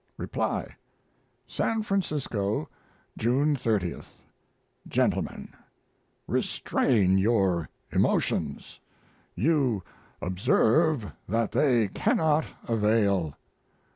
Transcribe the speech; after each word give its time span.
(REPLY) 0.17 0.65
SAN 1.47 1.83
FRANCISCO, 1.83 2.67
June 3.19 3.55
30th. 3.55 4.07
GENTLEMEN, 4.87 5.53
Restrain 6.25 7.19
your 7.19 7.69
emotions; 7.91 8.79
you 9.35 9.83
observe 10.19 11.11
that 11.29 11.51
they 11.51 11.89
cannot 11.89 12.47
avail. 12.67 13.35